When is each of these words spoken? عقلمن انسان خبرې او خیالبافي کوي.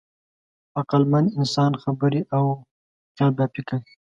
عقلمن 0.79 1.25
انسان 1.39 1.71
خبرې 1.83 2.21
او 2.35 2.45
خیالبافي 3.15 3.61
کوي. 3.69 3.91